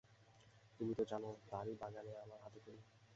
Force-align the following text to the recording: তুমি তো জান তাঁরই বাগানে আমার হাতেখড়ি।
তুমি 0.79 0.93
তো 0.97 1.03
জান 1.11 1.23
তাঁরই 1.49 1.75
বাগানে 1.81 2.11
আমার 2.23 2.39
হাতেখড়ি। 2.43 2.79